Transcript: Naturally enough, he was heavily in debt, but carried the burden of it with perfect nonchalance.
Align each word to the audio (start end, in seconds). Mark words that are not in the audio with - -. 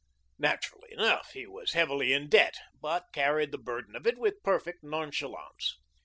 Naturally 0.39 0.93
enough, 0.93 1.33
he 1.33 1.45
was 1.45 1.73
heavily 1.73 2.11
in 2.11 2.27
debt, 2.27 2.57
but 2.81 3.13
carried 3.13 3.51
the 3.51 3.59
burden 3.59 3.95
of 3.95 4.07
it 4.07 4.17
with 4.17 4.41
perfect 4.41 4.83
nonchalance. 4.83 5.77